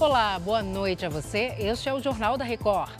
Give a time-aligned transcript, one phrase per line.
[0.00, 1.56] Olá, boa noite a você.
[1.58, 2.92] Este é o Jornal da Record.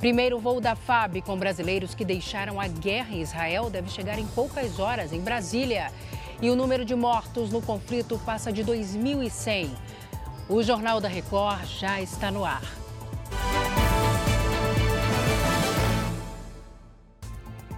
[0.00, 4.26] Primeiro voo da FAB com brasileiros que deixaram a guerra em Israel deve chegar em
[4.26, 5.92] poucas horas em Brasília.
[6.42, 9.70] E o número de mortos no conflito passa de 2.100.
[10.48, 12.64] O Jornal da Record já está no ar.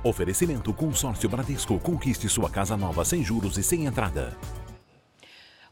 [0.02, 1.79] Oferecimento Consórcio Bradesco.
[1.79, 4.34] Conquiste sua casa nova sem juros e sem entrada.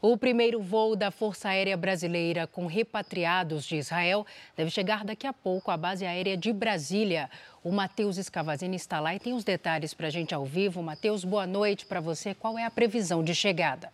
[0.03, 4.27] O primeiro voo da Força Aérea Brasileira com repatriados de Israel
[4.57, 7.29] deve chegar daqui a pouco à base aérea de Brasília.
[7.63, 10.83] O Matheus Escavazini está lá e tem os detalhes para a gente ao vivo.
[10.83, 12.33] Matheus, boa noite para você.
[12.33, 13.93] Qual é a previsão de chegada?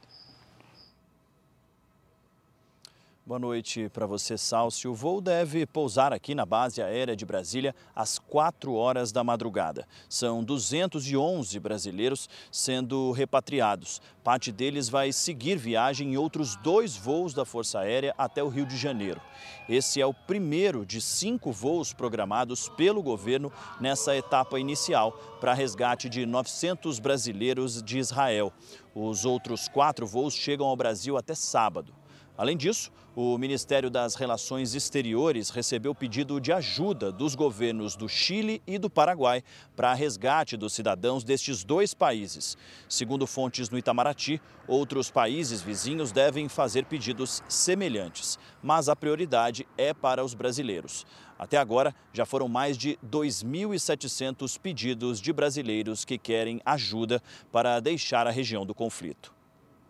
[3.27, 4.93] Boa noite para você, Salcio.
[4.93, 9.85] O voo deve pousar aqui na base aérea de Brasília às 4 horas da madrugada.
[10.09, 14.01] São 211 brasileiros sendo repatriados.
[14.23, 18.65] Parte deles vai seguir viagem em outros dois voos da Força Aérea até o Rio
[18.65, 19.21] de Janeiro.
[19.69, 26.09] Esse é o primeiro de cinco voos programados pelo governo nessa etapa inicial para resgate
[26.09, 28.53] de 900 brasileiros de Israel.
[28.95, 31.93] Os outros quatro voos chegam ao Brasil até sábado.
[32.39, 38.63] Além disso, o Ministério das Relações Exteriores recebeu pedido de ajuda dos governos do Chile
[38.67, 39.43] e do Paraguai
[39.75, 42.59] para resgate dos cidadãos destes dois países.
[42.87, 49.95] Segundo fontes no Itamaraty, outros países vizinhos devem fazer pedidos semelhantes, mas a prioridade é
[49.95, 51.07] para os brasileiros.
[51.39, 58.27] Até agora, já foram mais de 2.700 pedidos de brasileiros que querem ajuda para deixar
[58.27, 59.35] a região do conflito.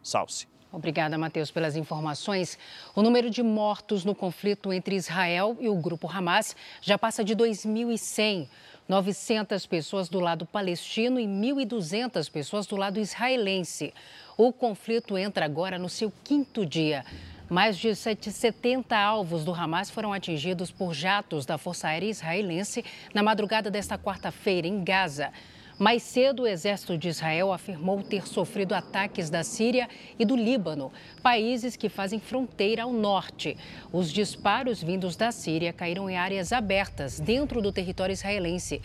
[0.01, 0.47] Salce.
[0.77, 2.59] Obrigada, Matheus, pelas informações.
[2.95, 7.35] O número de mortos no conflito entre Israel e o grupo Hamas já passa de
[7.35, 8.47] 2.100.
[8.87, 13.95] 900 pessoas do lado palestino e 1.200 pessoas do lado israelense.
[14.37, 17.07] O conflito entra agora no seu quinto dia.
[17.49, 22.85] Mais de 70 alvos do Hamas foram atingidos por jatos da Força Aérea Israelense
[23.15, 25.33] na madrugada desta quarta-feira, em Gaza.
[25.79, 29.87] Mais cedo, o exército de Israel afirmou ter sofrido ataques da Síria
[30.19, 30.91] e do Líbano,
[31.23, 33.59] países que fazem fronteira ao norte.
[33.93, 38.81] Os disparos vindos da Síria caíram em áreas abertas dentro do território israelense.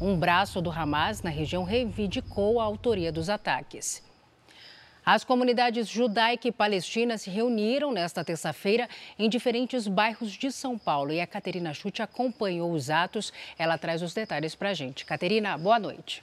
[0.00, 4.00] Um braço do Hamas na região reivindicou a autoria dos ataques.
[5.04, 11.12] As comunidades judaica e palestina se reuniram nesta terça-feira em diferentes bairros de São Paulo
[11.12, 13.32] e a Caterina Chute acompanhou os atos.
[13.58, 15.04] Ela traz os detalhes para a gente.
[15.04, 16.22] Caterina, boa noite.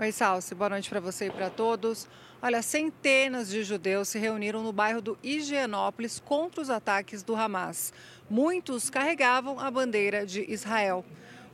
[0.00, 0.54] Oi, Salsi.
[0.54, 2.06] Boa noite para você e para todos.
[2.40, 7.92] Olha, centenas de judeus se reuniram no bairro do Higienópolis contra os ataques do Hamas.
[8.30, 11.04] Muitos carregavam a bandeira de Israel.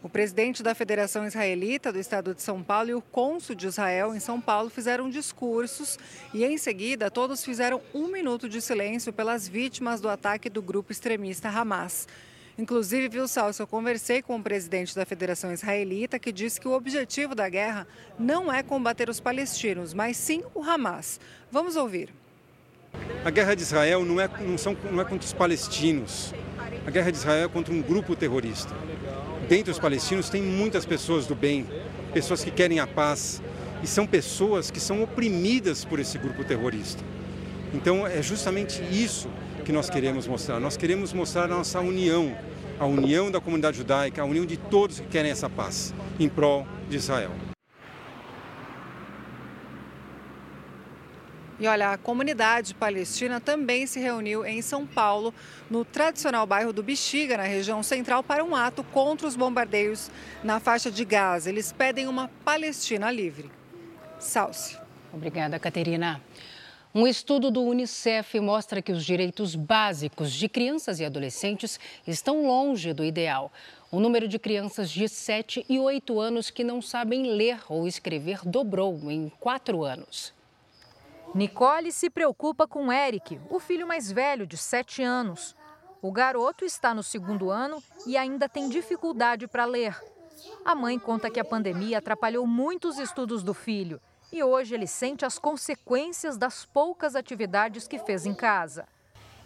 [0.02, 4.14] O presidente da Federação Israelita do Estado de São Paulo e o cônsul de Israel
[4.14, 5.98] em São Paulo fizeram discursos
[6.34, 10.92] e, em seguida, todos fizeram um minuto de silêncio pelas vítimas do ataque do grupo
[10.92, 12.06] extremista Hamas.
[12.56, 16.72] Inclusive, viu, Salso, eu conversei com o presidente da Federação Israelita que disse que o
[16.72, 21.18] objetivo da guerra não é combater os palestinos, mas sim o Hamas.
[21.50, 22.10] Vamos ouvir.
[23.24, 26.32] A guerra de Israel não é, não, são, não é contra os palestinos.
[26.86, 28.72] A guerra de Israel é contra um grupo terrorista.
[29.48, 31.66] Dentre os palestinos tem muitas pessoas do bem,
[32.12, 33.42] pessoas que querem a paz,
[33.82, 37.02] e são pessoas que são oprimidas por esse grupo terrorista.
[37.72, 39.28] Então é justamente isso
[39.64, 40.60] que nós queremos mostrar.
[40.60, 42.36] Nós queremos mostrar a nossa união,
[42.78, 46.66] a união da comunidade judaica, a união de todos que querem essa paz em prol
[46.88, 47.32] de Israel.
[51.58, 55.32] E olha, a comunidade palestina também se reuniu em São Paulo,
[55.70, 60.10] no tradicional bairro do Bexiga, na região central, para um ato contra os bombardeios
[60.42, 61.48] na faixa de Gaza.
[61.48, 63.50] Eles pedem uma Palestina livre.
[64.18, 64.76] Salce.
[65.12, 66.20] Obrigada, Caterina.
[66.96, 72.92] Um estudo do Unicef mostra que os direitos básicos de crianças e adolescentes estão longe
[72.92, 73.50] do ideal.
[73.90, 78.42] O número de crianças de 7 e 8 anos que não sabem ler ou escrever
[78.44, 80.32] dobrou em quatro anos.
[81.34, 85.56] Nicole se preocupa com Eric, o filho mais velho, de 7 anos.
[86.00, 90.00] O garoto está no segundo ano e ainda tem dificuldade para ler.
[90.64, 94.00] A mãe conta que a pandemia atrapalhou muitos estudos do filho
[94.34, 98.84] e hoje ele sente as consequências das poucas atividades que fez em casa.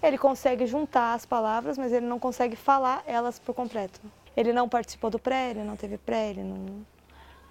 [0.02, 4.00] Ele consegue juntar as palavras, mas ele não consegue falar elas por completo.
[4.35, 6.87] Ele não participou do pré, ele não teve pré, ele não...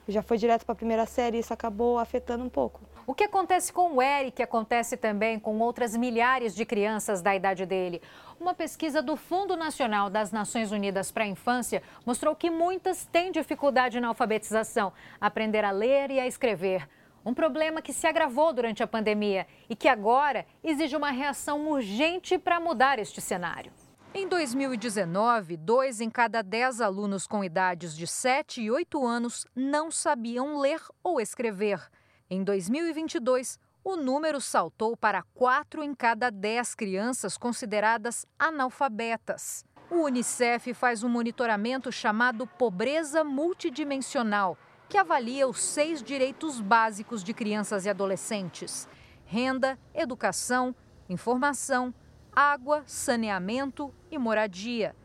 [0.07, 2.81] já foi direto para a primeira série e isso acabou afetando um pouco.
[3.05, 7.67] O que acontece com o Eric acontece também com outras milhares de crianças da idade
[7.67, 8.01] dele.
[8.39, 13.31] Uma pesquisa do Fundo Nacional das Nações Unidas para a Infância mostrou que muitas têm
[13.31, 14.91] dificuldade na alfabetização,
[15.21, 16.89] aprender a ler e a escrever.
[17.27, 22.37] Um problema que se agravou durante a pandemia e que agora exige uma reação urgente
[22.37, 23.69] para mudar este cenário.
[24.13, 29.91] Em 2019, dois em cada dez alunos com idades de 7 e 8 anos não
[29.91, 31.81] sabiam ler ou escrever.
[32.29, 39.65] Em 2022, o número saltou para 4 em cada 10 crianças consideradas analfabetas.
[39.91, 44.57] O Unicef faz um monitoramento chamado Pobreza Multidimensional,
[44.89, 48.87] que avalia os seis direitos básicos de crianças e adolescentes:
[49.25, 50.75] renda, educação,
[51.09, 51.93] informação,
[52.31, 54.95] água, saneamento e moradia.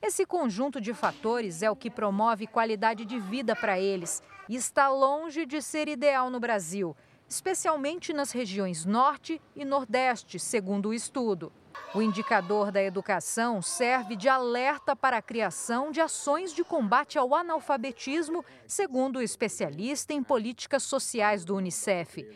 [0.00, 4.88] Esse conjunto de fatores é o que promove qualidade de vida para eles e está
[4.88, 6.96] longe de ser ideal no Brasil,
[7.28, 11.52] especialmente nas regiões Norte e Nordeste, segundo o estudo.
[11.94, 17.34] O indicador da educação serve de alerta para a criação de ações de combate ao
[17.34, 22.26] analfabetismo, segundo o especialista em políticas sociais do Unicef.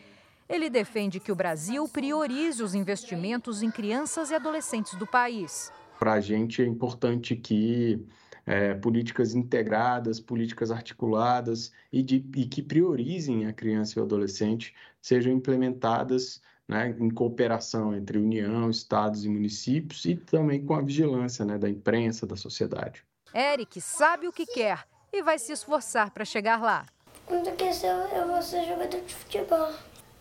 [0.49, 5.71] Ele defende que o Brasil priorize os investimentos em crianças e adolescentes do país.
[5.99, 8.03] Para a gente é importante que
[8.45, 14.73] é, políticas integradas, políticas articuladas e, de, e, que priorizem a criança e o adolescente
[15.01, 21.43] sejam implementadas né, em cooperação entre União, estados e municípios e também com a vigilância
[21.43, 23.03] né, da imprensa, da sociedade.
[23.35, 26.85] Eric sabe o que quer e vai se esforçar para chegar lá.
[27.25, 29.69] Quando crescer, eu vou ser jogador de futebol.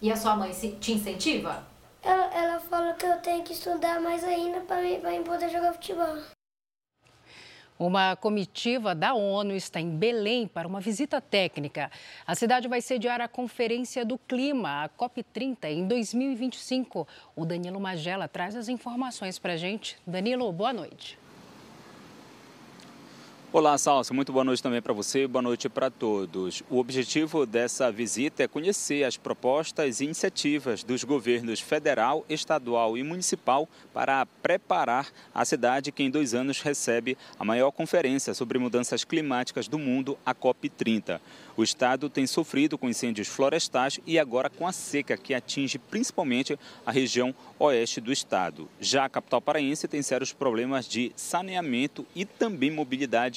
[0.03, 1.65] E a sua mãe te incentiva?
[2.03, 4.83] Ela, ela fala que eu tenho que estudar mais ainda para
[5.25, 6.17] poder jogar futebol.
[7.81, 11.91] Uma comitiva da ONU está em Belém para uma visita técnica.
[12.27, 17.09] A cidade vai sediar a Conferência do Clima, a COP30, em 2025.
[17.35, 19.97] O Danilo Magela traz as informações para a gente.
[20.07, 21.19] Danilo, boa noite.
[23.53, 24.15] Olá, Salso.
[24.15, 25.27] Muito boa noite também para você.
[25.27, 26.63] Boa noite para todos.
[26.71, 33.03] O objetivo dessa visita é conhecer as propostas e iniciativas dos governos federal, estadual e
[33.03, 39.03] municipal para preparar a cidade que em dois anos recebe a maior conferência sobre mudanças
[39.03, 41.21] climáticas do mundo, a COP30.
[41.57, 46.57] O estado tem sofrido com incêndios florestais e agora com a seca que atinge principalmente
[46.87, 48.69] a região oeste do estado.
[48.81, 52.71] Já a capital paraense tem sérios problemas de saneamento e também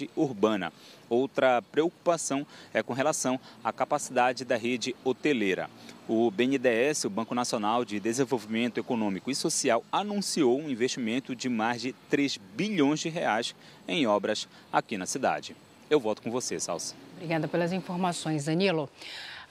[0.04, 0.74] mobilidade urbana.
[1.10, 5.70] Outra preocupação é com relação à capacidade da rede hoteleira.
[6.08, 11.82] O BNDES, o Banco Nacional de Desenvolvimento Econômico e Social, anunciou um investimento de mais
[11.82, 13.56] de 3 bilhões de reais
[13.88, 15.56] em obras aqui na cidade.
[15.90, 16.96] Eu volto com você, Salsa.
[17.16, 18.90] Obrigada pelas informações, Danilo.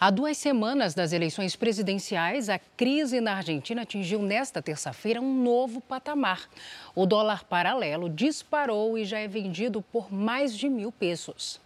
[0.05, 5.81] Há duas semanas das eleições presidenciais, a crise na Argentina atingiu nesta terça-feira um novo
[5.81, 6.49] patamar.
[6.93, 11.61] O dólar paralelo disparou e já é vendido por mais de mil pesos.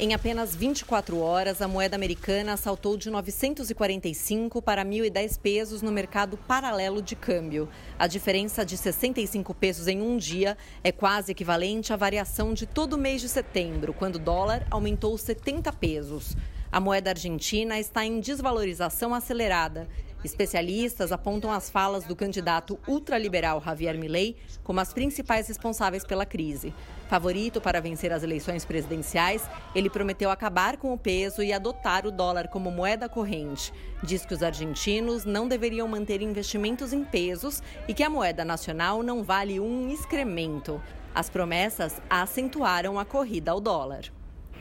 [0.00, 6.36] Em apenas 24 horas, a moeda americana saltou de 945 para 1.010 pesos no mercado
[6.36, 7.68] paralelo de câmbio.
[7.96, 12.94] A diferença de 65 pesos em um dia é quase equivalente à variação de todo
[12.94, 16.36] o mês de setembro, quando o dólar aumentou 70 pesos.
[16.76, 19.88] A moeda argentina está em desvalorização acelerada
[20.26, 26.74] Especialistas apontam as falas do candidato ultraliberal Javier Milei como as principais responsáveis pela crise.
[27.08, 32.10] Favorito para vencer as eleições presidenciais, ele prometeu acabar com o peso e adotar o
[32.10, 33.72] dólar como moeda corrente.
[34.02, 39.02] Diz que os argentinos não deveriam manter investimentos em pesos e que a moeda nacional
[39.02, 40.82] não vale um excremento.
[41.14, 44.10] As promessas acentuaram a corrida ao dólar.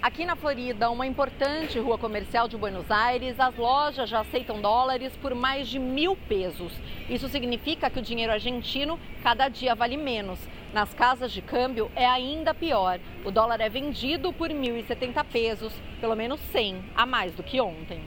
[0.05, 5.11] Aqui na Florida, uma importante rua comercial de Buenos Aires, as lojas já aceitam dólares
[5.19, 6.71] por mais de mil pesos.
[7.09, 10.37] Isso significa que o dinheiro argentino cada dia vale menos.
[10.71, 12.99] Nas casas de câmbio é ainda pior.
[13.25, 17.99] O dólar é vendido por 1.070 pesos, pelo menos 100 a mais do que ontem.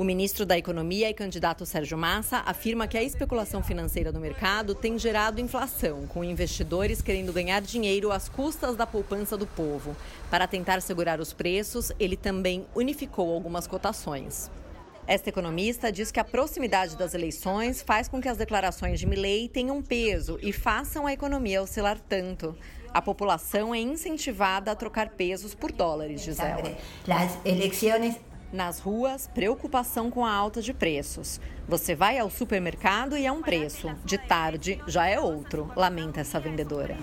[0.00, 4.74] O ministro da Economia e candidato Sérgio Massa afirma que a especulação financeira no mercado
[4.74, 9.94] tem gerado inflação, com investidores querendo ganhar dinheiro às custas da poupança do povo.
[10.30, 14.50] Para tentar segurar os preços, ele também unificou algumas cotações.
[15.06, 19.50] Esta economista diz que a proximidade das eleições faz com que as declarações de Milley
[19.50, 22.56] tenham peso e façam a economia oscilar tanto.
[22.88, 26.74] A população é incentivada a trocar pesos por dólares, diz ela.
[27.06, 28.16] As eleições
[28.52, 31.40] nas ruas, preocupação com a alta de preços.
[31.68, 36.40] Você vai ao supermercado e é um preço, de tarde já é outro, lamenta essa
[36.40, 36.96] vendedora.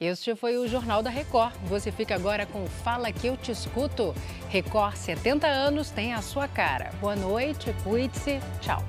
[0.00, 1.54] Este foi o Jornal da Record.
[1.68, 4.12] Você fica agora com Fala que eu te escuto.
[4.48, 6.90] Record 70 anos tem a sua cara.
[7.00, 8.40] Boa noite, cuide-se.
[8.60, 8.82] Tchau.